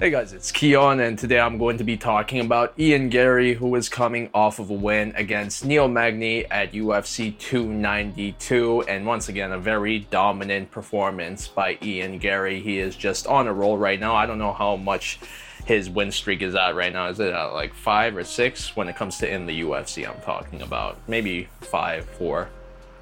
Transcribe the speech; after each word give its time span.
Hey 0.00 0.10
guys, 0.10 0.32
it's 0.32 0.52
Kiiyon, 0.52 1.04
and 1.04 1.18
today 1.18 1.40
I'm 1.40 1.58
going 1.58 1.76
to 1.78 1.82
be 1.82 1.96
talking 1.96 2.38
about 2.38 2.72
Ian 2.78 3.08
Garry, 3.08 3.54
who 3.54 3.74
is 3.74 3.88
coming 3.88 4.30
off 4.32 4.60
of 4.60 4.70
a 4.70 4.72
win 4.72 5.12
against 5.16 5.64
Neil 5.64 5.88
Magny 5.88 6.46
at 6.52 6.70
UFC 6.70 7.36
292, 7.36 8.82
and 8.82 9.04
once 9.04 9.28
again, 9.28 9.50
a 9.50 9.58
very 9.58 9.98
dominant 9.98 10.70
performance 10.70 11.48
by 11.48 11.78
Ian 11.82 12.18
Garry. 12.18 12.60
He 12.60 12.78
is 12.78 12.94
just 12.94 13.26
on 13.26 13.48
a 13.48 13.52
roll 13.52 13.76
right 13.76 13.98
now. 13.98 14.14
I 14.14 14.24
don't 14.26 14.38
know 14.38 14.52
how 14.52 14.76
much 14.76 15.18
his 15.64 15.90
win 15.90 16.12
streak 16.12 16.42
is 16.42 16.54
at 16.54 16.76
right 16.76 16.92
now. 16.92 17.08
Is 17.08 17.18
it 17.18 17.34
at 17.34 17.46
like 17.46 17.74
five 17.74 18.16
or 18.16 18.22
six 18.22 18.76
when 18.76 18.86
it 18.86 18.94
comes 18.94 19.18
to 19.18 19.28
in 19.28 19.46
the 19.46 19.62
UFC? 19.62 20.08
I'm 20.08 20.22
talking 20.22 20.62
about 20.62 20.96
maybe 21.08 21.48
five, 21.60 22.04
four, 22.04 22.50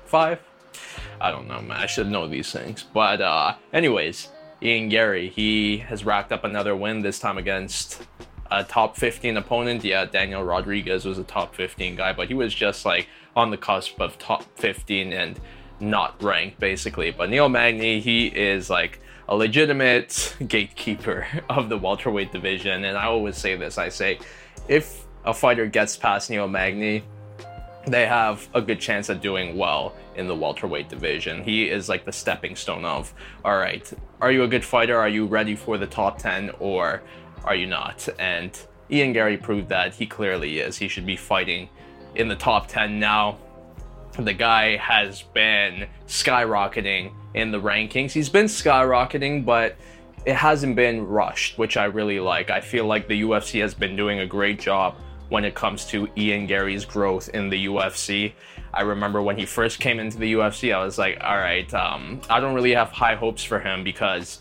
five. 0.06 0.40
I 1.20 1.30
don't 1.30 1.46
know, 1.46 1.60
man. 1.60 1.76
I 1.76 1.84
should 1.84 2.08
know 2.08 2.26
these 2.26 2.50
things, 2.50 2.84
but 2.84 3.20
uh, 3.20 3.56
anyways 3.74 4.30
Ian 4.62 4.88
Garry. 4.88 5.29
He 5.29 5.79
has 5.79 6.04
racked 6.04 6.32
up 6.32 6.45
another 6.45 6.75
win, 6.75 7.02
this 7.02 7.18
time 7.18 7.38
against 7.38 8.02
a 8.50 8.64
top 8.64 8.97
15 8.97 9.37
opponent. 9.37 9.84
Yeah, 9.84 10.05
Daniel 10.05 10.42
Rodriguez 10.42 11.05
was 11.05 11.19
a 11.19 11.24
top 11.24 11.55
15 11.55 11.97
guy, 11.97 12.12
but 12.12 12.28
he 12.28 12.34
was 12.34 12.55
just 12.55 12.84
like 12.84 13.09
on 13.34 13.50
the 13.50 13.56
cusp 13.56 14.00
of 14.00 14.19
top 14.19 14.45
15 14.56 15.12
and 15.12 15.41
not 15.80 16.20
ranked 16.23 16.59
basically. 16.59 17.11
But 17.11 17.30
Neil 17.30 17.48
Magny, 17.48 18.00
he 18.00 18.27
is 18.27 18.70
like 18.70 19.00
a 19.28 19.37
legitimate 19.37 20.37
gatekeeper 20.48 21.27
of 21.50 21.69
the 21.69 21.78
welterweight 21.78 22.33
division. 22.33 22.84
And 22.84 22.97
I 22.97 23.05
always 23.05 23.36
say 23.36 23.56
this 23.56 23.78
I 23.78 23.88
say, 23.88 24.19
if 24.69 25.05
a 25.25 25.34
fighter 25.34 25.66
gets 25.66 25.97
past 25.97 26.30
Neil 26.30 26.48
Magny, 26.48 27.02
they 27.86 28.04
have 28.06 28.48
a 28.52 28.60
good 28.60 28.80
chance 28.80 29.08
at 29.10 29.20
doing 29.20 29.56
well 29.56 29.94
in 30.16 30.27
the 30.27 30.34
welterweight 30.34 30.88
division. 30.88 31.42
He 31.42 31.70
is 31.70 31.88
like 31.88 32.04
the 32.04 32.12
stepping 32.12 32.56
stone 32.56 32.84
of, 32.84 33.14
all 33.44 33.56
right, 33.56 33.90
are 34.20 34.32
you 34.32 34.42
a 34.42 34.48
good 34.48 34.64
fighter? 34.64 34.98
Are 34.98 35.08
you 35.08 35.27
ready 35.27 35.54
for 35.54 35.78
the 35.78 35.86
top 35.86 36.18
10 36.18 36.50
or 36.58 37.02
are 37.44 37.54
you 37.54 37.66
not? 37.66 38.08
And 38.18 38.58
Ian 38.91 39.12
Garry 39.12 39.36
proved 39.36 39.68
that 39.68 39.94
he 39.94 40.06
clearly 40.06 40.58
is. 40.58 40.77
He 40.77 40.88
should 40.88 41.06
be 41.06 41.16
fighting 41.16 41.69
in 42.16 42.27
the 42.27 42.36
top 42.36 42.66
10 42.66 42.98
now. 42.98 43.38
The 44.18 44.33
guy 44.33 44.77
has 44.78 45.22
been 45.22 45.86
skyrocketing 46.08 47.12
in 47.34 47.52
the 47.52 47.61
rankings. 47.61 48.12
He's 48.12 48.30
been 48.30 48.46
skyrocketing, 48.46 49.44
but 49.44 49.77
it 50.24 50.34
hasn't 50.34 50.74
been 50.74 51.06
rushed, 51.06 51.56
which 51.56 51.77
I 51.77 51.84
really 51.84 52.18
like. 52.18 52.50
I 52.50 52.61
feel 52.61 52.86
like 52.86 53.06
the 53.06 53.22
UFC 53.22 53.61
has 53.61 53.74
been 53.74 53.94
doing 53.94 54.20
a 54.20 54.27
great 54.27 54.58
job 54.58 54.96
when 55.28 55.44
it 55.44 55.55
comes 55.55 55.84
to 55.86 56.08
Ian 56.16 56.46
Garry's 56.46 56.84
growth 56.84 57.28
in 57.30 57.48
the 57.48 57.66
UFC. 57.66 58.32
I 58.72 58.82
remember 58.82 59.22
when 59.22 59.36
he 59.36 59.46
first 59.46 59.80
came 59.80 59.98
into 59.98 60.18
the 60.18 60.34
UFC, 60.34 60.74
I 60.74 60.84
was 60.84 60.98
like, 60.98 61.18
all 61.22 61.36
right, 61.36 61.72
um, 61.74 62.20
I 62.28 62.41
don't 62.41 62.55
really 62.55 62.74
have 62.74 62.91
high 62.91 63.14
hopes 63.14 63.42
for 63.42 63.58
him 63.58 63.83
because 63.83 64.41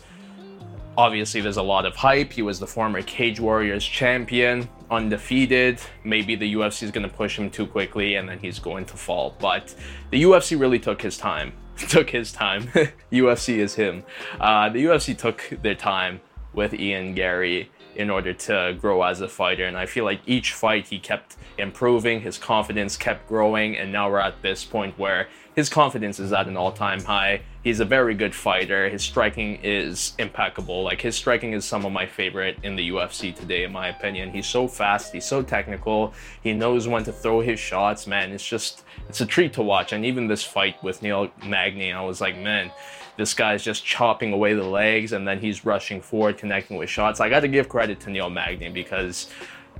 obviously 0.96 1.40
there's 1.40 1.56
a 1.56 1.62
lot 1.62 1.86
of 1.86 1.96
hype. 1.96 2.32
He 2.32 2.42
was 2.42 2.60
the 2.60 2.66
former 2.66 3.02
Cage 3.02 3.40
Warriors 3.40 3.84
champion, 3.84 4.68
undefeated. 4.90 5.80
Maybe 6.04 6.36
the 6.36 6.54
UFC 6.54 6.84
is 6.84 6.90
going 6.90 7.08
to 7.08 7.14
push 7.14 7.38
him 7.38 7.50
too 7.50 7.66
quickly 7.66 8.16
and 8.16 8.28
then 8.28 8.38
he's 8.38 8.58
going 8.58 8.84
to 8.86 8.96
fall. 8.96 9.34
But 9.38 9.74
the 10.10 10.22
UFC 10.22 10.58
really 10.58 10.78
took 10.78 11.02
his 11.02 11.16
time. 11.18 11.52
took 11.88 12.10
his 12.10 12.32
time. 12.32 12.62
UFC 13.12 13.58
is 13.58 13.74
him. 13.74 14.04
Uh, 14.40 14.68
the 14.68 14.84
UFC 14.84 15.16
took 15.16 15.48
their 15.62 15.74
time 15.74 16.20
with 16.52 16.72
Ian 16.74 17.14
Garry 17.14 17.70
in 17.96 18.10
order 18.10 18.32
to 18.32 18.76
grow 18.80 19.02
as 19.02 19.20
a 19.20 19.28
fighter. 19.28 19.64
And 19.64 19.76
I 19.76 19.86
feel 19.86 20.04
like 20.04 20.20
each 20.26 20.52
fight 20.52 20.88
he 20.88 20.98
kept 20.98 21.36
improving, 21.58 22.20
his 22.20 22.38
confidence 22.38 22.96
kept 22.96 23.28
growing, 23.28 23.76
and 23.76 23.90
now 23.90 24.10
we're 24.10 24.20
at 24.20 24.42
this 24.42 24.64
point 24.64 24.98
where 24.98 25.28
his 25.54 25.68
confidence 25.68 26.20
is 26.20 26.32
at 26.32 26.46
an 26.46 26.56
all 26.56 26.72
time 26.72 27.02
high. 27.02 27.40
He's 27.66 27.80
a 27.80 27.84
very 27.84 28.14
good 28.14 28.32
fighter. 28.32 28.88
His 28.88 29.02
striking 29.02 29.58
is 29.60 30.12
impeccable. 30.20 30.84
Like, 30.84 31.00
his 31.00 31.16
striking 31.16 31.52
is 31.52 31.64
some 31.64 31.84
of 31.84 31.90
my 31.90 32.06
favorite 32.06 32.58
in 32.62 32.76
the 32.76 32.90
UFC 32.90 33.34
today, 33.34 33.64
in 33.64 33.72
my 33.72 33.88
opinion. 33.88 34.30
He's 34.30 34.46
so 34.46 34.68
fast, 34.68 35.12
he's 35.12 35.24
so 35.24 35.42
technical, 35.42 36.14
he 36.44 36.52
knows 36.52 36.86
when 36.86 37.02
to 37.02 37.12
throw 37.12 37.40
his 37.40 37.58
shots, 37.58 38.06
man. 38.06 38.30
It's 38.30 38.46
just, 38.46 38.84
it's 39.08 39.20
a 39.20 39.26
treat 39.26 39.52
to 39.54 39.62
watch. 39.62 39.92
And 39.92 40.04
even 40.04 40.28
this 40.28 40.44
fight 40.44 40.80
with 40.84 41.02
Neil 41.02 41.28
Magny, 41.44 41.92
I 41.92 42.02
was 42.02 42.20
like, 42.20 42.38
man, 42.38 42.70
this 43.16 43.34
guy's 43.34 43.64
just 43.64 43.84
chopping 43.84 44.32
away 44.32 44.54
the 44.54 44.62
legs 44.62 45.12
and 45.12 45.26
then 45.26 45.40
he's 45.40 45.64
rushing 45.64 46.00
forward, 46.00 46.38
connecting 46.38 46.76
with 46.76 46.88
shots. 46.88 47.18
I 47.18 47.28
got 47.28 47.40
to 47.40 47.48
give 47.48 47.68
credit 47.68 47.98
to 48.02 48.10
Neil 48.10 48.30
Magny 48.30 48.68
because 48.68 49.28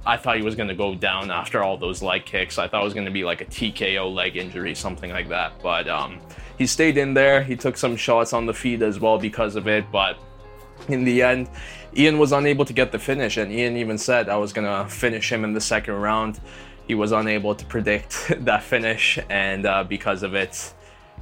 I 0.04 0.16
thought 0.16 0.36
he 0.36 0.42
was 0.42 0.54
going 0.54 0.68
to 0.68 0.74
go 0.74 0.94
down 0.94 1.30
after 1.30 1.62
all 1.62 1.76
those 1.76 2.02
leg 2.02 2.24
kicks. 2.24 2.58
I 2.58 2.68
thought 2.68 2.82
it 2.82 2.84
was 2.84 2.94
going 2.94 3.06
to 3.06 3.12
be 3.12 3.24
like 3.24 3.40
a 3.40 3.44
TKO 3.46 4.12
leg 4.12 4.36
injury, 4.36 4.74
something 4.74 5.10
like 5.10 5.28
that. 5.28 5.60
But 5.62 5.88
um, 5.88 6.20
he 6.58 6.66
stayed 6.66 6.96
in 6.96 7.14
there. 7.14 7.42
He 7.42 7.56
took 7.56 7.76
some 7.76 7.96
shots 7.96 8.32
on 8.32 8.46
the 8.46 8.54
feet 8.54 8.82
as 8.82 9.00
well 9.00 9.18
because 9.18 9.56
of 9.56 9.66
it. 9.66 9.84
But 9.90 10.18
in 10.88 11.04
the 11.04 11.22
end, 11.22 11.48
Ian 11.96 12.18
was 12.18 12.32
unable 12.32 12.64
to 12.64 12.72
get 12.72 12.92
the 12.92 12.98
finish. 12.98 13.36
And 13.36 13.50
Ian 13.50 13.76
even 13.76 13.98
said 13.98 14.28
I 14.28 14.36
was 14.36 14.52
going 14.52 14.66
to 14.66 14.88
finish 14.88 15.32
him 15.32 15.44
in 15.44 15.52
the 15.54 15.60
second 15.60 15.94
round. 15.94 16.40
He 16.86 16.94
was 16.94 17.10
unable 17.12 17.54
to 17.54 17.64
predict 17.66 18.32
that 18.44 18.62
finish. 18.62 19.18
And 19.28 19.66
uh, 19.66 19.84
because 19.84 20.22
of 20.22 20.34
it, 20.34 20.72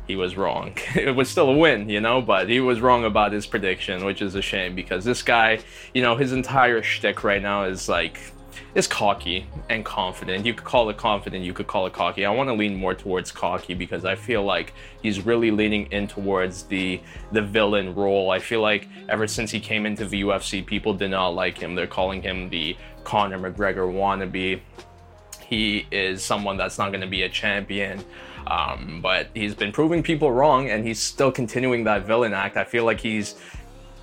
he 0.06 0.16
was 0.16 0.36
wrong. 0.36 0.76
It 0.94 1.14
was 1.14 1.28
still 1.28 1.48
a 1.48 1.56
win, 1.56 1.88
you 1.88 2.00
know, 2.00 2.20
but 2.20 2.48
he 2.48 2.60
was 2.60 2.80
wrong 2.80 3.04
about 3.04 3.32
his 3.32 3.46
prediction, 3.46 4.04
which 4.04 4.20
is 4.22 4.34
a 4.34 4.42
shame 4.42 4.74
because 4.74 5.04
this 5.04 5.22
guy, 5.22 5.60
you 5.94 6.02
know, 6.02 6.16
his 6.16 6.32
entire 6.32 6.82
shtick 6.82 7.24
right 7.24 7.42
now 7.42 7.64
is 7.64 7.88
like 7.88 8.18
is 8.74 8.88
cocky 8.88 9.46
and 9.70 9.84
confident. 9.84 10.44
You 10.44 10.54
could 10.54 10.64
call 10.64 10.90
it 10.90 10.96
confident, 10.96 11.44
you 11.44 11.52
could 11.52 11.66
call 11.66 11.86
it 11.86 11.92
cocky. 11.92 12.24
I 12.24 12.30
want 12.30 12.48
to 12.48 12.54
lean 12.54 12.74
more 12.74 12.94
towards 12.94 13.30
cocky 13.30 13.74
because 13.74 14.04
I 14.04 14.16
feel 14.16 14.42
like 14.42 14.72
he's 15.02 15.24
really 15.24 15.50
leaning 15.50 15.86
in 15.92 16.08
towards 16.08 16.64
the 16.64 17.00
the 17.32 17.42
villain 17.42 17.94
role. 17.94 18.30
I 18.30 18.38
feel 18.38 18.60
like 18.60 18.88
ever 19.08 19.26
since 19.26 19.50
he 19.50 19.60
came 19.60 19.86
into 19.86 20.04
the 20.04 20.22
UFC, 20.22 20.64
people 20.64 20.94
did 20.94 21.10
not 21.10 21.28
like 21.28 21.58
him. 21.58 21.74
They're 21.74 21.86
calling 21.86 22.22
him 22.22 22.50
the 22.50 22.76
Conor 23.04 23.38
McGregor 23.38 23.92
wannabe. 23.92 24.60
He 25.46 25.86
is 25.90 26.24
someone 26.24 26.56
that's 26.56 26.78
not 26.78 26.88
going 26.88 27.02
to 27.02 27.06
be 27.06 27.22
a 27.22 27.28
champion. 27.28 28.02
Um, 28.46 29.00
but 29.00 29.28
he's 29.34 29.54
been 29.54 29.72
proving 29.72 30.02
people 30.02 30.30
wrong 30.30 30.68
and 30.68 30.86
he's 30.86 31.00
still 31.00 31.32
continuing 31.32 31.84
that 31.84 32.04
villain 32.04 32.34
act. 32.34 32.56
I 32.56 32.64
feel 32.64 32.84
like 32.84 33.00
he's 33.00 33.36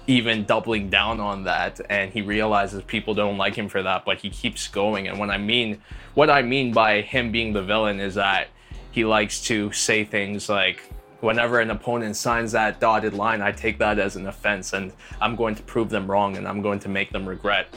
even 0.07 0.45
doubling 0.45 0.89
down 0.89 1.19
on 1.19 1.43
that 1.43 1.79
and 1.89 2.11
he 2.11 2.21
realizes 2.21 2.83
people 2.83 3.13
don't 3.13 3.37
like 3.37 3.55
him 3.55 3.69
for 3.69 3.83
that 3.83 4.03
but 4.03 4.17
he 4.17 4.29
keeps 4.29 4.67
going 4.67 5.07
and 5.07 5.19
when 5.19 5.29
i 5.29 5.37
mean 5.37 5.79
what 6.15 6.29
i 6.29 6.41
mean 6.41 6.73
by 6.73 7.01
him 7.01 7.31
being 7.31 7.53
the 7.53 7.61
villain 7.61 7.99
is 7.99 8.15
that 8.15 8.47
he 8.91 9.05
likes 9.05 9.41
to 9.41 9.71
say 9.71 10.03
things 10.03 10.49
like 10.49 10.81
whenever 11.19 11.59
an 11.59 11.69
opponent 11.69 12.15
signs 12.15 12.51
that 12.51 12.79
dotted 12.79 13.13
line 13.13 13.41
i 13.41 13.51
take 13.51 13.77
that 13.77 13.99
as 13.99 14.15
an 14.15 14.27
offense 14.27 14.73
and 14.73 14.91
i'm 15.21 15.35
going 15.35 15.53
to 15.53 15.63
prove 15.63 15.89
them 15.89 16.09
wrong 16.09 16.35
and 16.35 16.47
i'm 16.47 16.61
going 16.61 16.79
to 16.79 16.89
make 16.89 17.11
them 17.11 17.27
regret 17.27 17.67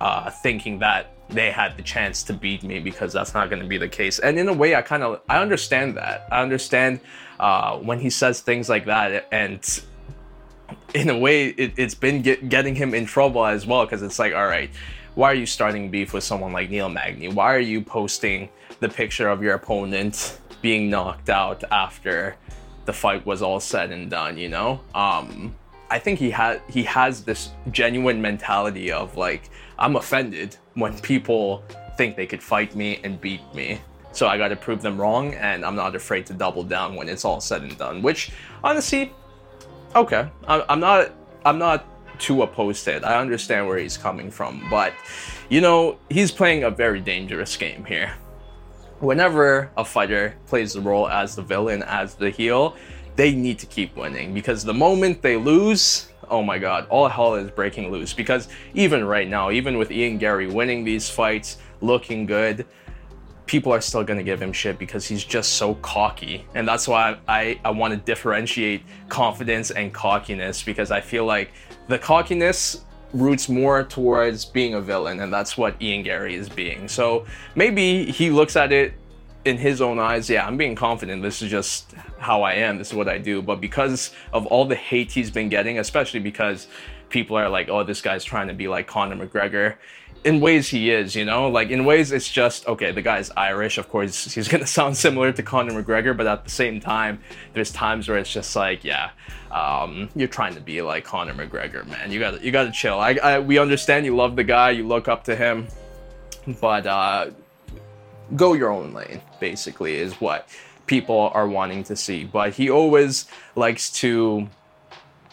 uh, 0.00 0.30
thinking 0.30 0.78
that 0.78 1.14
they 1.28 1.50
had 1.50 1.76
the 1.76 1.82
chance 1.82 2.22
to 2.24 2.32
beat 2.32 2.62
me 2.62 2.78
because 2.78 3.12
that's 3.12 3.34
not 3.34 3.50
going 3.50 3.62
to 3.62 3.68
be 3.68 3.78
the 3.78 3.88
case. 3.88 4.18
And 4.18 4.38
in 4.38 4.48
a 4.48 4.52
way, 4.52 4.74
I 4.74 4.82
kind 4.82 5.02
of 5.02 5.20
I 5.28 5.40
understand 5.40 5.96
that. 5.96 6.26
I 6.30 6.42
understand 6.42 7.00
uh, 7.38 7.78
when 7.78 8.00
he 8.00 8.10
says 8.10 8.40
things 8.40 8.68
like 8.68 8.86
that, 8.86 9.26
and 9.30 9.60
in 10.94 11.10
a 11.10 11.18
way, 11.18 11.48
it, 11.48 11.78
has 11.78 11.94
been 11.94 12.22
get, 12.22 12.48
getting 12.48 12.74
him 12.74 12.94
in 12.94 13.06
trouble 13.06 13.44
as 13.44 13.66
well 13.66 13.84
because 13.84 14.02
it's 14.02 14.18
like, 14.18 14.34
all 14.34 14.46
right, 14.46 14.70
why 15.14 15.30
are 15.30 15.34
you 15.34 15.46
starting 15.46 15.90
beef 15.90 16.12
with 16.12 16.24
someone 16.24 16.52
like 16.52 16.70
Neil 16.70 16.88
Magny? 16.88 17.28
Why 17.28 17.54
are 17.54 17.60
you 17.60 17.82
posting 17.82 18.48
the 18.80 18.88
picture 18.88 19.28
of 19.28 19.42
your 19.42 19.54
opponent 19.54 20.38
being 20.62 20.88
knocked 20.88 21.28
out 21.28 21.64
after 21.70 22.36
the 22.84 22.92
fight 22.92 23.26
was 23.26 23.42
all 23.42 23.60
said 23.60 23.90
and 23.90 24.10
done? 24.10 24.38
You 24.38 24.48
know, 24.48 24.80
um, 24.94 25.54
I 25.90 25.98
think 25.98 26.18
he 26.18 26.30
had 26.30 26.62
he 26.68 26.82
has 26.84 27.24
this 27.24 27.50
genuine 27.70 28.20
mentality 28.20 28.92
of 28.92 29.16
like 29.16 29.50
I'm 29.78 29.96
offended 29.96 30.56
when 30.74 30.98
people 31.00 31.64
think 31.96 32.16
they 32.16 32.26
could 32.26 32.42
fight 32.42 32.76
me 32.76 33.00
and 33.02 33.20
beat 33.20 33.42
me. 33.54 33.80
So 34.12 34.26
I 34.26 34.38
got 34.38 34.48
to 34.48 34.56
prove 34.56 34.82
them 34.82 35.00
wrong, 35.00 35.34
and 35.34 35.64
I'm 35.64 35.76
not 35.76 35.94
afraid 35.94 36.26
to 36.26 36.32
double 36.32 36.64
down 36.64 36.94
when 36.94 37.08
it's 37.08 37.24
all 37.24 37.40
said 37.40 37.62
and 37.62 37.76
done. 37.76 38.02
Which, 38.02 38.30
honestly, 38.64 39.12
okay, 39.94 40.28
I'm 40.46 40.80
not 40.80 41.12
I'm 41.44 41.58
not 41.58 41.84
too 42.18 42.42
opposed 42.42 42.84
to 42.84 42.96
it. 42.96 43.04
I 43.04 43.20
understand 43.20 43.66
where 43.66 43.78
he's 43.78 43.96
coming 43.96 44.30
from, 44.30 44.66
but 44.70 44.92
you 45.48 45.60
know 45.60 45.98
he's 46.10 46.32
playing 46.32 46.64
a 46.64 46.70
very 46.70 47.00
dangerous 47.00 47.56
game 47.56 47.84
here. 47.84 48.12
Whenever 49.00 49.70
a 49.76 49.84
fighter 49.84 50.34
plays 50.46 50.72
the 50.72 50.80
role 50.80 51.08
as 51.08 51.36
the 51.36 51.42
villain, 51.42 51.82
as 51.84 52.14
the 52.16 52.30
heel, 52.30 52.76
they 53.14 53.32
need 53.32 53.58
to 53.60 53.66
keep 53.66 53.96
winning 53.96 54.34
because 54.34 54.64
the 54.64 54.74
moment 54.74 55.22
they 55.22 55.36
lose, 55.36 56.08
oh 56.28 56.42
my 56.42 56.58
god, 56.58 56.86
all 56.88 57.08
hell 57.08 57.34
is 57.36 57.50
breaking 57.50 57.90
loose. 57.92 58.12
Because 58.12 58.48
even 58.74 59.04
right 59.04 59.28
now, 59.28 59.50
even 59.50 59.78
with 59.78 59.90
Ian 59.92 60.18
Garry 60.18 60.48
winning 60.48 60.84
these 60.84 61.08
fights, 61.08 61.58
looking 61.80 62.26
good, 62.26 62.66
people 63.48 63.72
are 63.72 63.80
still 63.80 64.04
to 64.04 64.22
give 64.22 64.40
him 64.40 64.52
shit 64.52 64.78
because 64.78 65.06
he's 65.06 65.24
just 65.24 65.54
so 65.54 65.74
cocky. 65.76 66.44
And 66.54 66.68
that's 66.68 66.86
why 66.86 67.18
I, 67.26 67.58
I, 67.64 67.70
want 67.70 67.92
to 67.92 67.96
differentiate 67.96 68.82
confidence 69.08 69.70
and 69.70 69.92
cockiness 69.92 70.62
because 70.62 70.90
I 70.90 71.00
feel 71.00 71.24
like 71.24 71.50
the 71.88 71.98
cockiness 71.98 72.84
roots 73.14 73.48
more 73.48 73.82
towards 73.84 74.44
being 74.44 74.74
a 74.74 74.80
villain, 74.80 75.20
and 75.20 75.32
that's 75.32 75.56
what 75.56 75.80
Ian 75.80 76.02
Garry 76.02 76.34
is 76.34 76.48
being. 76.48 76.86
So 76.88 77.26
maybe 77.54 78.04
he 78.12 78.30
looks 78.30 78.54
at 78.54 78.70
it 78.70 78.92
in 79.44 79.56
his 79.56 79.80
own 79.80 79.98
eyes, 79.98 80.28
yeah, 80.28 80.46
I'm 80.46 80.56
being 80.56 80.74
confident. 80.74 81.22
This 81.22 81.40
is 81.40 81.50
just 81.50 81.94
how 82.18 82.42
I 82.42 82.52
am. 82.52 82.76
This 82.76 82.88
is 82.88 82.94
what 82.94 83.08
I 83.08 83.16
do. 83.16 83.40
But 83.40 83.60
because 83.60 84.12
of 84.32 84.46
all 84.46 84.66
the 84.66 84.74
hate 84.74 85.10
he's 85.10 85.30
been 85.30 85.48
getting, 85.48 85.78
especially 85.78 86.20
because 86.20 86.68
people 87.08 87.36
are 87.36 87.48
like, 87.48 87.68
oh, 87.68 87.82
this 87.82 88.02
guy's 88.02 88.24
trying 88.24 88.48
to 88.48 88.54
be 88.54 88.68
like 88.68 88.86
Conor 88.86 89.26
McGregor. 89.26 89.76
In 90.24 90.40
ways, 90.40 90.68
he 90.68 90.90
is, 90.90 91.14
you 91.14 91.24
know, 91.24 91.48
like 91.48 91.70
in 91.70 91.84
ways, 91.84 92.12
it's 92.12 92.28
just 92.28 92.66
okay. 92.66 92.90
The 92.90 93.02
guy's 93.02 93.30
Irish, 93.36 93.78
of 93.78 93.88
course, 93.88 94.34
he's 94.34 94.48
gonna 94.48 94.66
sound 94.78 94.96
similar 94.96 95.32
to 95.32 95.42
Conor 95.42 95.82
McGregor, 95.82 96.16
but 96.16 96.26
at 96.26 96.44
the 96.44 96.50
same 96.50 96.80
time, 96.80 97.20
there's 97.54 97.70
times 97.70 98.08
where 98.08 98.18
it's 98.18 98.32
just 98.32 98.54
like, 98.56 98.84
yeah, 98.84 99.10
um, 99.50 100.08
you're 100.14 100.28
trying 100.28 100.54
to 100.54 100.60
be 100.60 100.82
like 100.82 101.04
Conor 101.04 101.34
McGregor, 101.34 101.86
man. 101.86 102.10
You 102.10 102.18
gotta, 102.18 102.44
you 102.44 102.50
gotta 102.50 102.72
chill. 102.72 102.98
I, 102.98 103.12
I, 103.22 103.38
we 103.38 103.58
understand 103.58 104.04
you 104.04 104.16
love 104.16 104.36
the 104.36 104.44
guy, 104.44 104.70
you 104.70 104.86
look 104.86 105.08
up 105.08 105.24
to 105.24 105.36
him, 105.36 105.68
but 106.60 106.86
uh, 106.86 107.30
go 108.36 108.54
your 108.54 108.70
own 108.70 108.92
lane. 108.92 109.20
Basically, 109.40 109.96
is 109.96 110.14
what 110.20 110.48
people 110.86 111.30
are 111.34 111.46
wanting 111.46 111.84
to 111.84 111.94
see. 111.94 112.24
But 112.24 112.54
he 112.54 112.70
always 112.70 113.26
likes 113.54 113.90
to 114.00 114.48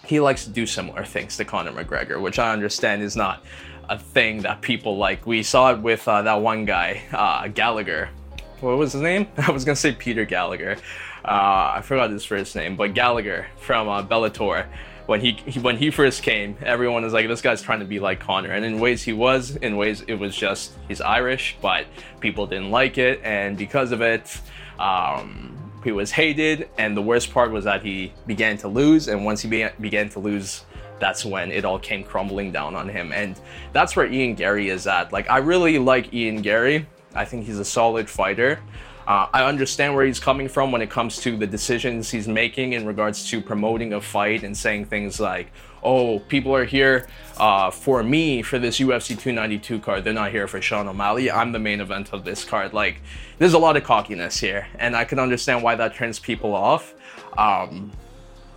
he 0.06 0.20
likes 0.20 0.44
to 0.44 0.52
do 0.52 0.68
similar 0.68 1.04
things 1.04 1.36
to 1.38 1.46
Conor 1.46 1.72
McGregor, 1.72 2.22
which 2.22 2.38
I 2.38 2.54
understand 2.54 3.02
is 3.02 3.16
not 3.16 3.44
a 3.90 3.98
thing 3.98 4.42
that 4.44 4.62
people 4.62 4.98
like. 4.98 5.26
We 5.26 5.44
saw 5.44 5.72
it 5.72 5.80
with 5.80 6.08
uh, 6.08 6.22
that 6.24 6.42
one 6.42 6.66
guy, 6.66 7.04
uh, 7.12 7.48
Gallagher. 7.48 8.10
What 8.62 8.78
was 8.78 8.94
his 8.94 9.02
name? 9.02 9.28
I 9.38 9.52
was 9.52 9.66
gonna 9.66 9.76
say 9.76 9.94
Peter 9.94 10.26
Gallagher. 10.26 10.78
Uh, 11.24 11.74
I 11.76 11.82
forgot 11.84 12.10
his 12.10 12.24
first 12.24 12.56
name, 12.56 12.76
but 12.76 12.94
Gallagher 12.94 13.48
from 13.58 13.88
uh, 13.88 14.04
Bellator. 14.04 14.68
When 15.08 15.22
he, 15.22 15.34
he, 15.34 15.60
when 15.60 15.78
he 15.78 15.92
first 15.92 16.24
came, 16.24 16.58
everyone 16.64 17.04
was 17.04 17.14
like, 17.14 17.28
"This 17.28 17.42
guy's 17.42 17.62
trying 17.62 17.80
to 17.80 17.86
be 17.86 18.00
like 18.00 18.20
Conor," 18.20 18.52
and 18.52 18.66
in 18.66 18.80
ways 18.80 19.04
he 19.04 19.14
was. 19.14 19.56
In 19.58 19.78
ways 19.78 20.02
it 20.08 20.16
was 20.16 20.36
just 20.36 20.74
he's 20.88 21.00
Irish, 21.02 21.58
but 21.62 21.86
people 22.20 22.48
didn't 22.48 22.72
like 22.72 22.98
it, 22.98 23.22
and 23.24 23.56
because 23.56 23.92
of 23.92 24.02
it, 24.02 24.40
um, 24.80 25.56
he 25.86 25.92
was 25.92 26.12
hated, 26.12 26.68
and 26.80 26.98
the 26.98 27.02
worst 27.02 27.32
part 27.32 27.52
was 27.52 27.66
that 27.66 27.84
he 27.84 28.12
began 28.26 28.58
to 28.58 28.68
lose. 28.68 29.08
And 29.08 29.24
once 29.24 29.42
he 29.42 29.48
began, 29.48 29.72
began 29.80 30.10
to 30.10 30.20
lose, 30.20 30.66
that's 31.00 31.26
when 31.26 31.52
it 31.52 31.66
all 31.66 31.80
came 31.80 32.04
crumbling 32.04 32.52
down 32.52 32.76
on 32.76 32.88
him. 32.88 33.12
And 33.12 33.40
that's 33.74 33.96
where 33.96 34.12
Ian 34.12 34.36
Garry 34.36 34.70
is 34.70 34.88
at. 34.88 35.12
Like, 35.12 35.30
I 35.30 35.38
really 35.38 35.78
like 35.78 36.14
Ian 36.14 36.42
Garry. 36.42 36.88
I 37.14 37.26
think 37.26 37.46
he's 37.46 37.60
a 37.60 37.66
solid 37.66 38.10
fighter. 38.10 38.60
Uh, 39.08 39.28
I 39.34 39.44
understand 39.44 39.94
where 39.94 40.06
he's 40.06 40.20
coming 40.20 40.48
from 40.48 40.72
when 40.72 40.82
it 40.82 40.90
comes 40.90 41.20
to 41.22 41.38
the 41.38 41.46
decisions 41.46 42.10
he's 42.10 42.28
making 42.28 42.74
in 42.74 42.88
regards 42.88 43.30
to 43.30 43.40
promoting 43.40 43.94
a 43.94 44.02
fight 44.02 44.44
and 44.44 44.58
saying 44.58 44.86
things 44.86 45.20
like, 45.20 45.52
oh, 45.84 46.20
people 46.20 46.56
are 46.56 46.66
here 46.66 47.08
uh, 47.38 47.70
for 47.70 48.02
me 48.02 48.42
for 48.42 48.58
this 48.58 48.80
UFC 48.80 49.10
292 49.10 49.80
card. 49.80 50.04
They're 50.04 50.14
not 50.14 50.32
here 50.32 50.48
for 50.48 50.60
Sean 50.60 50.88
O'Malley. 50.88 51.30
I'm 51.30 51.52
the 51.52 51.60
main 51.60 51.82
event 51.82 52.14
of 52.14 52.26
this 52.26 52.44
card. 52.44 52.74
Like, 52.74 53.02
there's 53.38 53.54
a 53.54 53.60
lot 53.60 53.78
of 53.78 53.84
cockiness 53.84 54.40
here, 54.40 54.68
and 54.80 54.96
I 54.96 55.06
can 55.06 55.20
understand 55.20 55.62
why 55.62 55.76
that 55.76 55.94
turns 55.94 56.18
people 56.18 56.56
off. 56.56 56.96
Um, 57.38 57.92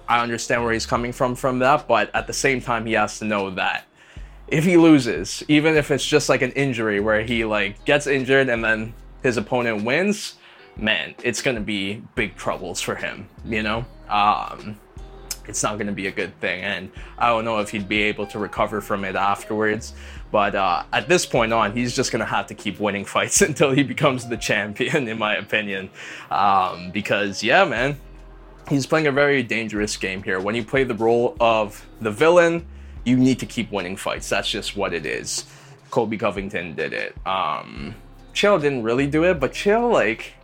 I 0.08 0.22
understand 0.22 0.64
where 0.64 0.72
he's 0.72 0.86
coming 0.86 1.12
from 1.12 1.34
from 1.34 1.58
that, 1.58 1.86
but 1.86 2.14
at 2.14 2.26
the 2.26 2.32
same 2.32 2.60
time, 2.60 2.86
he 2.86 2.94
has 2.94 3.18
to 3.18 3.24
know 3.24 3.50
that 3.50 3.84
if 4.48 4.64
he 4.64 4.76
loses, 4.76 5.42
even 5.48 5.76
if 5.76 5.90
it's 5.90 6.06
just 6.06 6.28
like 6.28 6.42
an 6.42 6.52
injury 6.52 7.00
where 7.00 7.22
he 7.22 7.44
like 7.44 7.84
gets 7.84 8.06
injured 8.06 8.48
and 8.48 8.64
then 8.64 8.94
his 9.22 9.36
opponent 9.36 9.84
wins, 9.84 10.36
man, 10.76 11.14
it's 11.22 11.42
gonna 11.42 11.60
be 11.60 12.02
big 12.14 12.36
troubles 12.36 12.80
for 12.80 12.94
him, 12.94 13.28
you 13.44 13.62
know? 13.62 13.84
Um, 14.08 14.80
it's 15.46 15.62
not 15.62 15.78
gonna 15.78 15.92
be 15.92 16.06
a 16.06 16.10
good 16.10 16.38
thing, 16.40 16.62
and 16.62 16.90
I 17.18 17.28
don't 17.28 17.44
know 17.44 17.58
if 17.58 17.70
he'd 17.70 17.88
be 17.88 18.02
able 18.02 18.26
to 18.28 18.38
recover 18.38 18.80
from 18.80 19.04
it 19.04 19.16
afterwards. 19.16 19.94
But 20.30 20.54
uh, 20.54 20.82
at 20.92 21.08
this 21.08 21.24
point 21.24 21.54
on, 21.54 21.72
he's 21.72 21.96
just 21.96 22.12
gonna 22.12 22.26
have 22.26 22.46
to 22.48 22.54
keep 22.54 22.80
winning 22.80 23.04
fights 23.14 23.40
until 23.42 23.72
he 23.72 23.82
becomes 23.82 24.26
the 24.28 24.36
champion, 24.36 25.08
in 25.08 25.18
my 25.18 25.36
opinion. 25.36 25.90
Um, 26.30 26.90
because 26.90 27.42
yeah, 27.42 27.64
man, 27.64 27.98
he's 28.68 28.86
playing 28.86 29.06
a 29.06 29.12
very 29.12 29.42
dangerous 29.42 29.96
game 29.96 30.22
here. 30.22 30.40
When 30.40 30.54
you 30.54 30.64
play 30.64 30.84
the 30.84 30.94
role 30.94 31.36
of 31.40 31.86
the 32.00 32.10
villain, 32.10 32.66
you 33.04 33.16
need 33.16 33.38
to 33.40 33.46
keep 33.46 33.72
winning 33.72 33.96
fights. 33.96 34.28
That's 34.28 34.50
just 34.50 34.76
what 34.76 34.92
it 34.92 35.06
is. 35.06 35.44
Colby 35.90 36.18
Covington 36.18 36.74
did 36.74 36.92
it. 36.92 37.16
Um, 37.26 37.94
Chael 38.34 38.60
didn't 38.60 38.82
really 38.82 39.06
do 39.06 39.24
it, 39.24 39.40
but 39.40 39.52
Chael, 39.52 39.90
like, 39.90 40.34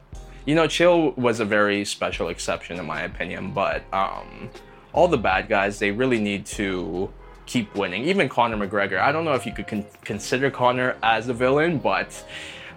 you 0.46 0.54
know, 0.54 0.66
Chael 0.66 1.16
was 1.16 1.40
a 1.40 1.44
very 1.44 1.84
special 1.84 2.28
exception 2.28 2.78
in 2.78 2.86
my 2.86 3.02
opinion. 3.02 3.52
But 3.52 3.82
um, 3.92 4.50
all 4.92 5.08
the 5.08 5.18
bad 5.18 5.48
guys, 5.48 5.78
they 5.78 5.90
really 5.90 6.20
need 6.20 6.46
to 6.46 7.12
keep 7.46 7.74
winning. 7.74 8.04
Even 8.04 8.28
Conor 8.28 8.56
McGregor. 8.56 8.98
I 8.98 9.12
don't 9.12 9.24
know 9.24 9.34
if 9.34 9.44
you 9.44 9.52
could 9.52 9.66
con- 9.66 9.86
consider 10.02 10.50
Conor 10.50 10.96
as 11.02 11.28
a 11.28 11.34
villain, 11.34 11.78
but 11.78 12.24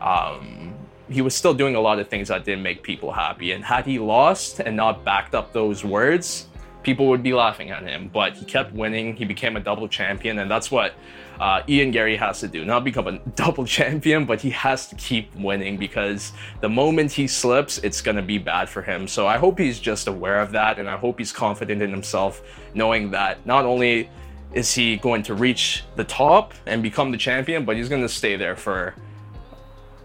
um, 0.02 0.74
he 1.10 1.22
was 1.22 1.36
still 1.36 1.54
doing 1.54 1.76
a 1.76 1.80
lot 1.80 2.00
of 2.00 2.08
things 2.08 2.28
that 2.28 2.44
didn't 2.44 2.64
make 2.64 2.84
people 2.84 3.12
happy. 3.12 3.52
And 3.54 3.64
had 3.64 3.86
he 3.86 4.00
lost 4.00 4.60
and 4.60 4.76
not 4.76 5.04
backed 5.04 5.36
up 5.36 5.54
those 5.54 5.84
words, 5.84 6.48
people 6.84 7.08
would 7.08 7.24
be 7.24 7.34
laughing 7.34 7.70
at 7.70 7.84
him. 7.84 8.10
But 8.12 8.36
he 8.38 8.46
kept 8.46 8.74
winning. 8.74 9.16
He 9.16 9.26
became 9.26 9.58
a 9.58 9.60
double 9.60 9.88
champion, 9.88 10.40
and 10.40 10.50
that's 10.50 10.72
what 10.72 10.94
uh, 11.40 11.62
Ian 11.68 11.92
Garry 11.92 12.16
has 12.18 12.40
to 12.40 12.48
do. 12.48 12.66
Not 12.66 12.84
become 12.84 13.08
a 13.08 13.20
double 13.36 13.66
champion, 13.66 14.26
but 14.26 14.42
he 14.42 14.50
has 14.52 14.88
to 14.88 14.96
keep 14.96 15.34
winning 15.36 15.78
because 15.78 16.32
the 16.62 16.70
moment 16.70 17.12
he 17.12 17.28
slips, 17.28 17.78
it's 17.80 18.02
gonna 18.02 18.22
be 18.22 18.38
bad 18.38 18.70
for 18.70 18.82
him. 18.82 19.08
So 19.08 19.28
I 19.28 19.38
hope 19.38 19.60
he's 19.60 19.80
just 19.80 20.08
aware 20.08 20.42
of 20.42 20.52
that, 20.52 20.80
and 20.80 20.90
I 20.90 20.98
hope 20.98 21.20
he's 21.20 21.32
confident 21.32 21.82
in 21.82 21.92
himself, 21.92 22.42
knowing 22.74 23.12
that 23.12 23.46
not 23.46 23.66
only 23.66 24.10
is 24.54 24.74
he 24.74 24.96
going 24.98 25.24
to 25.24 25.34
reach 25.34 25.84
the 25.98 26.06
top 26.06 26.54
and 26.66 26.82
become 26.82 27.12
the 27.12 27.18
champion, 27.18 27.66
but 27.66 27.76
he's 27.76 27.90
gonna 27.90 28.10
stay 28.10 28.36
there 28.36 28.56
for 28.56 28.96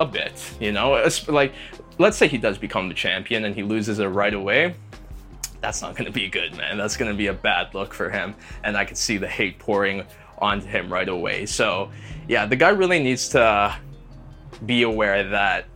a 0.02 0.06
bit. 0.06 0.32
You 0.60 0.72
know, 0.72 0.94
it's 0.94 1.28
like 1.28 1.54
let's 1.99 2.16
say 2.16 2.28
he 2.28 2.38
does 2.38 2.58
become 2.58 2.88
the 2.88 2.94
champion 2.94 3.44
and 3.44 3.54
he 3.54 3.62
loses 3.62 3.99
it 3.99 4.06
right 4.06 4.34
away 4.34 4.75
that's 5.62 5.81
not 5.81 5.94
going 5.94 6.06
to 6.06 6.12
be 6.12 6.28
good, 6.28 6.56
man. 6.56 6.76
That's 6.76 6.96
going 6.96 7.10
to 7.10 7.16
be 7.16 7.28
a 7.28 7.32
bad 7.32 7.72
look 7.72 7.94
for 7.94 8.10
him. 8.10 8.34
And 8.64 8.76
I 8.76 8.84
could 8.84 8.99
see 8.99 9.16
the 9.16 9.28
hate 9.28 9.58
pouring 9.58 10.04
onto 10.38 10.66
him 10.66 10.93
right 10.93 11.08
away. 11.08 11.46
So, 11.46 11.90
yeah, 12.28 12.44
the 12.44 12.56
guy 12.56 12.70
really 12.70 12.99
needs 12.99 13.28
to 13.31 13.75
be 14.66 14.82
aware 14.82 15.28
that 15.31 15.66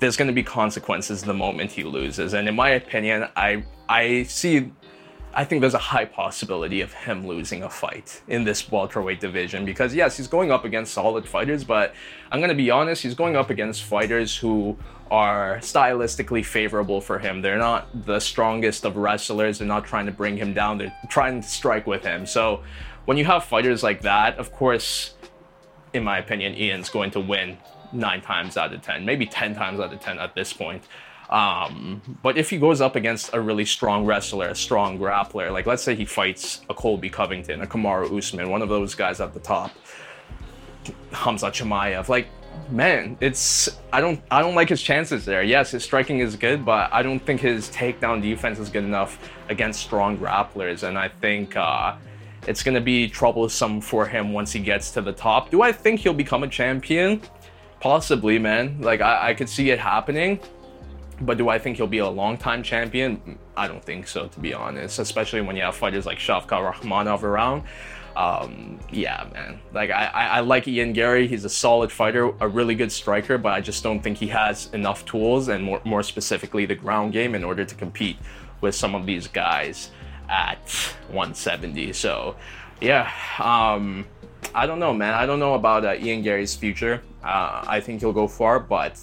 there's 0.00 0.16
going 0.16 0.28
to 0.28 0.34
be 0.34 0.42
consequences 0.42 1.22
the 1.22 1.34
moment 1.34 1.70
he 1.70 1.84
loses. 1.84 2.32
And 2.32 2.48
in 2.48 2.56
my 2.56 2.70
opinion, 2.70 3.28
I 3.36 3.64
I 3.88 4.24
see 4.24 4.72
I 5.34 5.44
think 5.44 5.60
there's 5.60 5.74
a 5.74 5.78
high 5.78 6.04
possibility 6.04 6.80
of 6.80 6.92
him 6.92 7.26
losing 7.26 7.62
a 7.62 7.70
fight 7.70 8.20
in 8.28 8.44
this 8.44 8.70
welterweight 8.70 9.20
division 9.20 9.64
because 9.64 9.94
yes, 9.94 10.16
he's 10.16 10.28
going 10.28 10.50
up 10.50 10.64
against 10.64 10.92
solid 10.92 11.26
fighters, 11.26 11.64
but 11.64 11.94
I'm 12.30 12.40
going 12.40 12.50
to 12.50 12.54
be 12.54 12.70
honest, 12.70 13.02
he's 13.02 13.14
going 13.14 13.36
up 13.36 13.48
against 13.48 13.82
fighters 13.82 14.36
who 14.36 14.76
are 15.10 15.58
stylistically 15.58 16.44
favorable 16.44 17.00
for 17.00 17.18
him. 17.18 17.42
They're 17.42 17.58
not 17.58 18.06
the 18.06 18.20
strongest 18.20 18.84
of 18.84 18.96
wrestlers, 18.96 19.58
they're 19.58 19.68
not 19.68 19.84
trying 19.84 20.06
to 20.06 20.12
bring 20.12 20.36
him 20.36 20.52
down, 20.54 20.78
they're 20.78 20.96
trying 21.08 21.40
to 21.40 21.48
strike 21.48 21.86
with 21.86 22.02
him. 22.02 22.26
So 22.26 22.62
when 23.04 23.16
you 23.16 23.24
have 23.24 23.44
fighters 23.44 23.82
like 23.82 24.02
that, 24.02 24.38
of 24.38 24.52
course, 24.52 25.14
in 25.92 26.04
my 26.04 26.18
opinion, 26.18 26.54
Ian's 26.56 26.88
going 26.88 27.10
to 27.12 27.20
win 27.20 27.58
nine 27.92 28.20
times 28.20 28.56
out 28.56 28.72
of 28.72 28.82
10, 28.82 29.04
maybe 29.04 29.26
10 29.26 29.54
times 29.54 29.80
out 29.80 29.92
of 29.92 30.00
10 30.00 30.18
at 30.18 30.34
this 30.34 30.52
point. 30.52 30.84
Um, 31.30 32.02
but 32.22 32.36
if 32.36 32.50
he 32.50 32.58
goes 32.58 32.80
up 32.80 32.94
against 32.94 33.32
a 33.32 33.40
really 33.40 33.64
strong 33.64 34.04
wrestler, 34.04 34.48
a 34.48 34.54
strong 34.54 34.98
grappler, 34.98 35.50
like 35.50 35.66
let's 35.66 35.82
say 35.82 35.94
he 35.94 36.04
fights 36.04 36.60
a 36.68 36.74
Colby 36.74 37.08
Covington, 37.08 37.62
a 37.62 37.66
Kamaru 37.66 38.18
Usman, 38.18 38.50
one 38.50 38.60
of 38.60 38.68
those 38.68 38.94
guys 38.94 39.20
at 39.20 39.32
the 39.32 39.40
top, 39.40 39.70
Khamzat 41.12 41.52
Chimaev, 41.52 42.08
like 42.08 42.28
man, 42.70 43.16
it's 43.20 43.70
I 43.92 44.00
don't 44.00 44.20
I 44.30 44.42
don't 44.42 44.54
like 44.54 44.68
his 44.68 44.82
chances 44.82 45.24
there. 45.24 45.42
Yes, 45.42 45.70
his 45.70 45.84
striking 45.84 46.18
is 46.18 46.36
good, 46.36 46.66
but 46.66 46.92
I 46.92 47.02
don't 47.02 47.20
think 47.20 47.40
his 47.40 47.70
takedown 47.70 48.20
defense 48.20 48.58
is 48.58 48.68
good 48.68 48.84
enough 48.84 49.30
against 49.48 49.80
strong 49.80 50.18
grapplers, 50.18 50.82
and 50.82 50.98
I 50.98 51.08
think. 51.08 51.56
Uh, 51.56 51.96
it's 52.46 52.62
to 52.64 52.80
be 52.80 53.08
troublesome 53.08 53.80
for 53.80 54.06
him 54.06 54.32
once 54.32 54.52
he 54.52 54.58
gets 54.58 54.90
to 54.92 55.00
the 55.00 55.12
top. 55.12 55.50
Do 55.50 55.62
I 55.62 55.70
think 55.70 56.00
he'll 56.00 56.12
become 56.12 56.42
a 56.42 56.48
champion? 56.48 57.22
Possibly, 57.78 58.38
man. 58.38 58.80
Like, 58.80 59.00
I, 59.00 59.30
I 59.30 59.34
could 59.34 59.48
see 59.48 59.70
it 59.70 59.78
happening. 59.78 60.40
But 61.24 61.38
do 61.38 61.48
I 61.48 61.58
think 61.58 61.76
he'll 61.76 61.86
be 61.86 61.98
a 61.98 62.08
long-time 62.08 62.62
champion? 62.62 63.38
I 63.56 63.68
don't 63.68 63.84
think 63.84 64.08
so, 64.08 64.28
to 64.28 64.40
be 64.40 64.54
honest. 64.54 64.98
Especially 64.98 65.40
when 65.40 65.56
you 65.56 65.62
have 65.62 65.76
fighters 65.76 66.06
like 66.06 66.18
Shavkat 66.18 66.48
Rakhmonov 66.48 67.22
around. 67.22 67.64
Um, 68.16 68.78
yeah, 68.90 69.26
man. 69.32 69.60
Like 69.72 69.90
I, 69.90 70.06
I, 70.06 70.26
I, 70.26 70.40
like 70.40 70.68
Ian 70.68 70.92
Garry. 70.92 71.26
He's 71.26 71.44
a 71.44 71.48
solid 71.48 71.90
fighter, 71.90 72.32
a 72.40 72.48
really 72.48 72.74
good 72.74 72.92
striker, 72.92 73.38
but 73.38 73.52
I 73.52 73.60
just 73.60 73.82
don't 73.82 74.02
think 74.02 74.18
he 74.18 74.26
has 74.28 74.68
enough 74.74 75.04
tools 75.06 75.48
and 75.48 75.64
more, 75.64 75.80
more 75.84 76.02
specifically 76.02 76.66
the 76.66 76.74
ground 76.74 77.12
game 77.12 77.34
in 77.34 77.42
order 77.42 77.64
to 77.64 77.74
compete 77.74 78.18
with 78.60 78.74
some 78.74 78.94
of 78.94 79.06
these 79.06 79.28
guys 79.28 79.90
at 80.28 80.68
170. 81.08 81.92
So, 81.94 82.36
yeah, 82.80 83.10
um, 83.38 84.04
I 84.54 84.66
don't 84.66 84.78
know, 84.78 84.92
man. 84.92 85.14
I 85.14 85.24
don't 85.24 85.40
know 85.40 85.54
about 85.54 85.84
uh, 85.84 85.94
Ian 85.94 86.22
Garry's 86.22 86.54
future. 86.54 87.02
Uh, 87.24 87.64
I 87.66 87.80
think 87.80 88.00
he'll 88.00 88.12
go 88.12 88.26
far, 88.28 88.60
but 88.60 88.98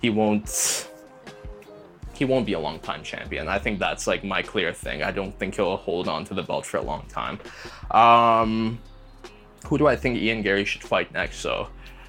he 0.00 0.10
won't. 0.10 0.88
He 2.16 2.24
won't 2.24 2.46
be 2.46 2.54
a 2.54 2.60
long 2.60 2.78
time 2.80 3.02
champion. 3.02 3.48
I 3.48 3.58
think 3.58 3.78
that's 3.78 4.06
like 4.06 4.24
my 4.24 4.42
clear 4.42 4.72
thing. 4.72 5.02
I 5.02 5.10
don't 5.10 5.38
think 5.38 5.56
he'll 5.56 5.76
hold 5.76 6.08
on 6.08 6.24
to 6.26 6.34
the 6.34 6.42
belt 6.42 6.66
for 6.66 6.78
a 6.78 6.82
long 6.82 7.04
time. 7.08 7.38
Um, 7.90 8.78
who 9.66 9.78
do 9.78 9.86
I 9.86 9.96
think 9.96 10.18
Ian 10.18 10.42
Garry 10.42 10.64
should 10.64 10.82
fight 10.82 11.12
next? 11.12 11.38
So 11.38 11.68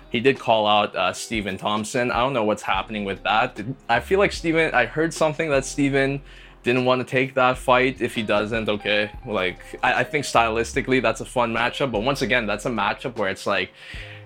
he 0.09 0.19
did 0.19 0.39
call 0.39 0.65
out 0.65 0.95
uh, 0.95 1.13
Stephen 1.13 1.57
Thompson. 1.57 2.11
I 2.11 2.19
don't 2.19 2.33
know 2.33 2.43
what's 2.43 2.63
happening 2.63 3.03
with 3.03 3.23
that. 3.23 3.59
I 3.89 3.99
feel 3.99 4.19
like 4.19 4.31
Stephen. 4.31 4.73
I 4.73 4.85
heard 4.85 5.13
something 5.13 5.49
that 5.49 5.65
Stephen 5.65 6.21
didn't 6.63 6.85
want 6.85 7.01
to 7.01 7.09
take 7.09 7.33
that 7.33 7.57
fight. 7.57 8.01
If 8.01 8.15
he 8.15 8.23
doesn't, 8.23 8.69
okay. 8.69 9.11
Like 9.25 9.59
I, 9.83 10.01
I 10.01 10.03
think 10.03 10.25
stylistically 10.25 11.01
that's 11.01 11.21
a 11.21 11.25
fun 11.25 11.53
matchup, 11.53 11.91
but 11.91 12.03
once 12.03 12.21
again, 12.21 12.45
that's 12.45 12.65
a 12.65 12.69
matchup 12.69 13.17
where 13.17 13.29
it's 13.29 13.45
like 13.45 13.71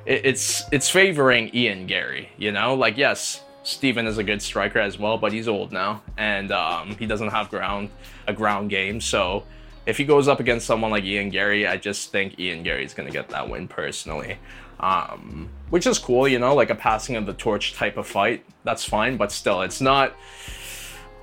it, 0.06 0.26
it's 0.26 0.64
it's 0.72 0.90
favoring 0.90 1.50
Ian 1.54 1.88
Garry. 1.88 2.30
You 2.38 2.52
know, 2.52 2.76
like 2.76 2.98
yes, 2.98 3.44
Stephen 3.63 4.08
is 4.08 4.18
a 4.18 4.24
good 4.24 4.41
striker 4.41 4.80
as 4.80 4.98
well, 4.98 5.18
but 5.18 5.32
he's 5.32 5.48
old 5.48 5.72
now 5.72 6.01
and 6.18 6.51
um, 6.51 6.96
he 6.98 7.06
doesn't 7.06 7.30
have 7.30 7.50
ground 7.50 7.89
a 8.27 8.34
ground 8.34 8.70
game. 8.70 9.00
So 9.00 9.44
if 9.86 9.98
he 9.98 10.03
goes 10.03 10.27
up 10.27 10.39
against 10.39 10.65
someone 10.65 10.91
like 10.91 11.03
Ian 11.03 11.30
Garry, 11.30 11.68
I 11.68 11.77
just 11.77 12.12
think 12.12 12.39
Ian 12.39 12.63
Garry 12.63 12.84
is 12.84 12.94
gonna 12.94 13.12
get 13.12 13.30
that 13.30 13.50
win 13.50 13.68
personally. 13.68 14.38
Um, 14.80 15.50
which 15.70 15.86
is 15.86 16.00
cool, 16.00 16.27
you 16.27 16.39
know, 16.39 16.56
like 16.56 16.72
a 16.72 16.75
passing 16.75 17.15
of 17.15 17.27
the 17.27 17.34
torch 17.34 17.74
type 17.74 17.98
of 17.98 18.08
fight. 18.08 18.44
That's 18.63 18.84
fine, 18.84 19.15
but 19.15 19.32
still, 19.32 19.62
it's 19.62 19.80
not. 19.80 20.15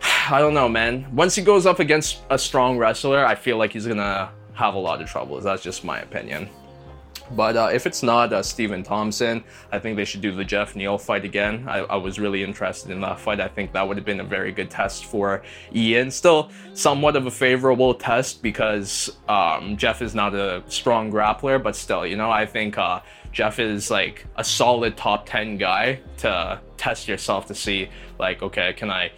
I 0.30 0.38
don't 0.38 0.54
know, 0.54 0.68
man. 0.68 1.12
Once 1.14 1.34
he 1.34 1.42
goes 1.42 1.66
up 1.66 1.80
against 1.80 2.20
a 2.30 2.38
strong 2.38 2.78
wrestler, 2.78 3.24
I 3.24 3.34
feel 3.34 3.56
like 3.56 3.72
he's 3.72 3.86
gonna 3.86 4.30
have 4.54 4.74
a 4.74 4.78
lot 4.78 5.02
of 5.02 5.08
troubles. 5.08 5.44
That's 5.44 5.62
just 5.62 5.84
my 5.84 6.00
opinion. 6.00 6.48
But 7.32 7.56
uh, 7.56 7.70
if 7.72 7.86
it's 7.86 8.02
not 8.02 8.32
uh, 8.32 8.42
Stephen 8.42 8.82
Thompson, 8.82 9.44
I 9.72 9.78
think 9.78 9.96
they 9.96 10.04
should 10.04 10.20
do 10.20 10.34
the 10.34 10.44
Geoff 10.44 10.74
Neal 10.74 10.98
fight 10.98 11.24
again. 11.24 11.64
I, 11.68 11.78
I, 11.80 11.96
was 11.96 12.18
really 12.18 12.42
interested 12.42 12.90
in 12.90 13.00
that 13.02 13.20
fight. 13.20 13.40
I 13.40 13.48
think 13.48 13.72
that 13.72 13.86
would 13.86 13.96
have 13.96 14.06
been 14.06 14.20
a 14.20 14.24
very 14.24 14.52
good 14.52 14.70
test 14.70 15.04
for 15.04 15.42
Ian. 15.74 16.10
Still, 16.10 16.50
somewhat 16.74 17.16
of 17.16 17.26
a 17.26 17.30
favorable 17.30 17.94
test 17.94 18.42
because 18.42 19.16
um, 19.28 19.76
Geoff 19.76 20.02
is 20.02 20.14
not 20.14 20.34
a 20.34 20.62
strong 20.68 21.12
grappler, 21.12 21.62
but 21.62 21.76
still, 21.76 22.06
you 22.06 22.16
know, 22.16 22.30
I 22.30 22.46
think 22.46 22.78
uh, 22.78 23.00
Geoff 23.32 23.58
is 23.58 23.90
like 23.90 24.26
a 24.36 24.44
solid 24.44 24.96
top 24.96 25.26
10 25.26 25.58
guy 25.58 26.00
to 26.18 26.60
test 26.76 27.08
yourself 27.08 27.46
to 27.46 27.54
see, 27.54 27.88
like, 28.18 28.42
okay, 28.42 28.72
can 28.72 28.90
I 28.90 29.12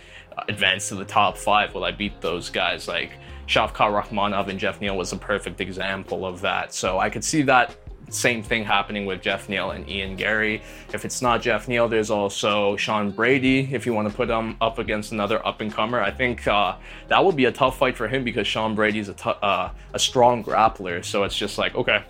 advance 0.49 0.89
to 0.89 0.95
the 0.97 1.05
top 1.05 1.37
five? 1.37 1.75
Will 1.75 1.85
I 1.85 1.93
beat 1.93 2.21
those 2.21 2.51
guys? 2.51 2.89
Like, 2.89 3.13
Shavkat 3.51 3.75
Rakhmonov 3.75 4.49
and 4.49 4.61
Geoff 4.61 4.81
Neal 4.81 4.97
was 4.97 5.13
a 5.13 5.17
perfect 5.17 5.61
example 5.61 6.25
of 6.25 6.41
that. 6.41 6.73
So 6.73 7.01
I 7.01 7.11
could 7.11 7.25
see 7.25 7.43
that 7.43 7.77
same 8.11 8.43
thing 8.43 8.65
happening 8.65 9.07
with 9.07 9.23
Geoff 9.23 9.49
Neal 9.49 9.71
and 9.71 9.89
Ian 9.89 10.17
Garry. 10.17 10.63
If 10.93 11.05
it's 11.05 11.23
not 11.23 11.41
Geoff 11.41 11.69
Neal, 11.69 11.89
there's 11.89 12.11
also 12.11 12.77
Sean 12.77 13.11
Brady. 13.11 13.69
If 13.73 13.87
you 13.87 13.95
want 13.95 14.09
to 14.09 14.15
put 14.15 14.29
him 14.29 14.57
up 14.61 14.79
against 14.79 15.13
another 15.13 15.45
up 15.47 15.61
and 15.61 15.73
comer, 15.73 16.01
I 16.01 16.11
think 16.11 16.47
uh, 16.47 16.77
that 17.09 17.25
would 17.25 17.37
be 17.37 17.47
a 17.47 17.53
tough 17.53 17.79
fight 17.79 17.97
for 17.97 18.09
him 18.09 18.25
because 18.25 18.47
Sean 18.47 18.75
Brady's 18.75 19.09
a, 19.09 19.15
t- 19.15 19.31
uh, 19.43 19.71
a 19.95 19.99
strong 19.99 20.45
grappler. 20.45 21.05
So 21.05 21.25
it's 21.25 21.37
just 21.37 21.57
like, 21.57 21.75
okay, 21.75 22.05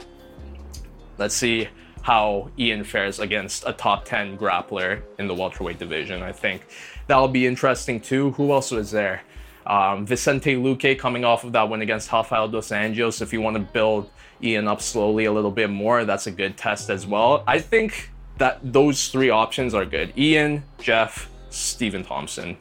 let's 1.19 1.35
see 1.35 1.69
how 2.03 2.51
Ian 2.59 2.85
fares 2.85 3.19
against 3.19 3.65
a 3.67 3.73
top 3.73 4.05
10 4.07 4.39
grappler 4.39 5.03
in 5.19 5.29
the 5.29 5.35
welterweight 5.35 5.79
division. 5.79 6.23
I 6.23 6.33
think 6.33 6.67
that'll 7.07 7.29
be 7.29 7.47
interesting 7.47 8.01
too. 8.01 8.31
Who 8.33 8.53
else 8.53 8.71
was 8.71 8.91
there? 8.91 9.23
Um, 9.67 10.07
Vicente 10.07 10.57
Luque 10.57 10.99
coming 10.99 11.25
off 11.25 11.45
of 11.45 11.53
that 11.53 11.69
win 11.69 11.83
against 11.83 12.11
Rafael 12.11 12.49
dos 12.49 12.69
Anjos. 12.69 13.21
If 13.21 13.33
you 13.33 13.41
want 13.41 13.57
to 13.57 13.63
build 13.63 14.11
Ian 14.43 14.69
up 14.69 14.81
slowly 14.81 15.27
a 15.27 15.33
little 15.33 15.51
bit 15.51 15.71
more, 15.71 16.05
that's 16.05 16.27
a 16.27 16.31
good 16.31 16.57
test 16.57 16.91
as 16.91 17.07
well. 17.07 17.45
I 17.47 17.59
think 17.59 18.11
that 18.39 18.59
those 18.63 19.09
three 19.09 19.31
options 19.31 19.75
are 19.75 19.85
good. 19.85 20.13
Ian, 20.17 20.65
Geoff, 20.79 21.31
Stephen 21.51 22.05
Thompson. 22.05 22.57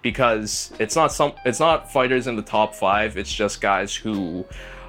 Because 0.00 0.72
it's 0.78 0.94
not 0.94 1.12
some 1.12 1.32
it's 1.46 1.60
not 1.60 1.90
fighters 1.90 2.26
in 2.26 2.36
the 2.36 2.42
top 2.42 2.74
five, 2.74 3.16
it's 3.16 3.32
just 3.32 3.62
guys 3.62 3.94
who 3.94 4.44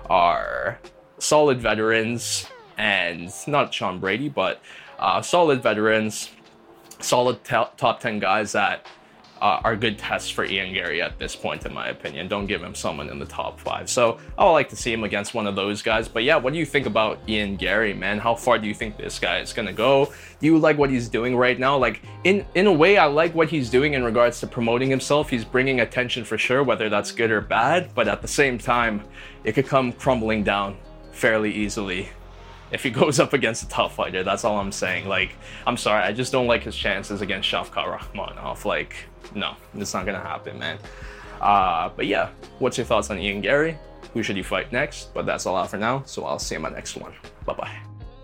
are 0.09 0.77
solid 1.19 1.61
veterans 1.61 2.47
and 2.77 3.31
not 3.47 3.73
Sean 3.73 3.99
Brady, 3.99 4.27
but 4.27 4.61
uh, 4.99 5.21
solid 5.21 5.63
veterans, 5.63 6.31
solid 6.99 7.43
top 7.43 7.99
10 7.99 8.19
guys 8.19 8.51
that 8.51 8.85
uh, 9.41 9.59
are 9.63 9.75
good 9.75 9.97
tests 9.97 10.29
for 10.29 10.45
Ian 10.45 10.73
Garry 10.73 11.01
at 11.01 11.19
this 11.19 11.35
point, 11.35 11.65
in 11.65 11.73
my 11.73 11.89
opinion. 11.89 12.27
Don't 12.27 12.45
give 12.45 12.63
him 12.63 12.73
someone 12.73 13.09
in 13.09 13.19
the 13.19 13.25
top 13.25 13.59
five. 13.59 13.89
So 13.89 14.19
I 14.37 14.45
would 14.45 14.51
like 14.51 14.69
to 14.69 14.75
see 14.75 14.93
him 14.93 15.03
against 15.03 15.33
one 15.33 15.47
of 15.47 15.55
those 15.55 15.81
guys. 15.81 16.07
But 16.07 16.23
yeah, 16.23 16.37
what 16.37 16.53
do 16.53 16.59
you 16.59 16.65
think 16.65 16.85
about 16.85 17.19
Ian 17.27 17.55
Garry, 17.55 17.93
man? 17.93 18.19
How 18.19 18.35
far 18.35 18.57
do 18.57 18.67
you 18.67 18.73
think 18.73 18.97
this 18.97 19.19
guy 19.19 19.39
is 19.39 19.53
gonna 19.53 19.73
go? 19.73 20.13
Do 20.39 20.45
you 20.45 20.57
like 20.57 20.77
what 20.77 20.89
he's 20.89 21.09
doing 21.09 21.35
right 21.35 21.59
now? 21.59 21.77
Like 21.77 22.01
in 22.23 22.45
in 22.55 22.67
a 22.67 22.73
way, 22.73 22.97
I 22.97 23.05
like 23.05 23.35
what 23.35 23.49
he's 23.49 23.69
doing 23.69 23.93
in 23.93 24.03
regards 24.03 24.39
to 24.39 24.47
promoting 24.47 24.89
himself. 24.89 25.29
He's 25.29 25.45
bringing 25.45 25.81
attention 25.81 26.23
for 26.23 26.37
sure, 26.37 26.63
whether 26.63 26.89
that's 26.89 27.11
good 27.11 27.31
or 27.31 27.41
bad. 27.41 27.89
But 27.93 28.07
at 28.07 28.21
the 28.21 28.27
same 28.27 28.57
time, 28.57 29.03
it 29.43 29.53
could 29.53 29.67
come 29.67 29.91
crumbling 29.91 30.43
down 30.43 30.77
fairly 31.11 31.51
easily 31.53 32.09
if 32.71 32.83
he 32.83 32.89
goes 33.01 33.19
up 33.19 33.33
against 33.33 33.63
a 33.63 33.67
tough 33.67 33.95
fighter. 33.95 34.23
That's 34.23 34.43
all 34.43 34.59
I'm 34.59 34.71
saying. 34.71 35.07
Like, 35.07 35.35
I'm 35.65 35.77
sorry, 35.77 36.03
I 36.03 36.11
just 36.13 36.31
don't 36.31 36.47
like 36.47 36.63
his 36.63 36.75
chances 36.75 37.21
against 37.21 37.49
Shavkat 37.49 37.99
Rakhmonov. 37.99 38.65
Like, 38.65 38.95
no, 39.33 39.55
it's 39.75 39.93
not 39.93 40.05
gonna 40.05 40.19
happen, 40.19 40.59
man. 40.59 40.77
Uh, 41.41 41.89
but 41.95 42.07
yeah, 42.07 42.29
what's 42.59 42.77
your 42.77 42.85
thoughts 42.85 43.09
on 43.09 43.19
Ian 43.19 43.41
Garry? 43.41 43.77
Who 44.13 44.23
should 44.23 44.37
he 44.37 44.43
fight 44.43 44.71
next? 44.71 45.13
But 45.13 45.25
that's 45.25 45.45
all 45.45 45.57
out 45.57 45.69
for 45.69 45.77
now, 45.77 46.03
so 46.05 46.25
I'll 46.25 46.39
see 46.39 46.55
you 46.55 46.57
in 46.57 46.63
my 46.63 46.69
next 46.69 46.95
one. 46.95 47.13
Bye 47.45 47.53
bye. 47.53 47.94